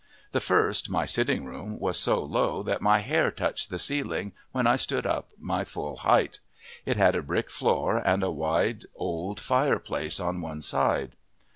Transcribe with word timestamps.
The 0.31 0.39
first, 0.39 0.89
my 0.89 1.05
sitting 1.05 1.45
room, 1.45 1.77
was 1.77 1.95
so 1.99 2.23
low 2.23 2.63
that 2.63 2.81
my 2.81 2.97
hair 3.01 3.29
touched 3.29 3.69
the 3.69 3.77
ceiling 3.77 4.31
when 4.51 4.65
I 4.65 4.75
stood 4.75 5.05
up 5.05 5.29
my 5.37 5.63
full 5.63 5.97
height; 5.97 6.39
it 6.87 6.97
had 6.97 7.13
a 7.15 7.21
brick 7.21 7.51
floor 7.51 8.01
and 8.03 8.23
a 8.23 8.31
wide 8.31 8.85
old 8.95 9.39
fireplace 9.39 10.19
on 10.19 10.41
one 10.41 10.63
side. 10.63 11.11